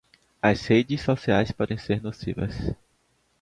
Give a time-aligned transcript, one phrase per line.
[0.41, 2.75] As redes sociais podem ser nocivas.